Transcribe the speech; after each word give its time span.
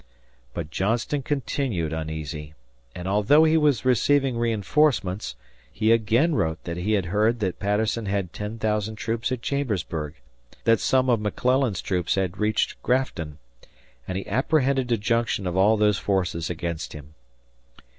But 0.55 0.71
Johnston 0.71 1.21
continued 1.21 1.93
uneasy 1.93 2.55
and, 2.95 3.07
although 3.07 3.43
he 3.43 3.55
was 3.55 3.85
receiving 3.85 4.35
reinforcements, 4.35 5.35
he 5.71 5.91
again 5.91 6.33
wrote 6.33 6.63
that 6.63 6.77
he 6.77 6.93
had 6.93 7.05
heard 7.13 7.39
that 7.41 7.59
Patterson 7.59 8.07
had 8.07 8.33
10,000 8.33 8.95
troops 8.95 9.31
at 9.31 9.43
Chambersburg, 9.43 10.15
that 10.63 10.79
some 10.79 11.07
of 11.07 11.21
McClellan's 11.21 11.83
troops 11.83 12.15
had 12.15 12.39
reached 12.39 12.81
Grafton, 12.81 13.37
and 14.07 14.17
he 14.17 14.25
apprehended 14.25 14.91
a 14.91 14.97
junction 14.97 15.45
of 15.45 15.55
all 15.55 15.75
of 15.75 15.81
those 15.81 15.99
forces 15.99 16.49
against 16.49 16.93
him. 16.93 17.13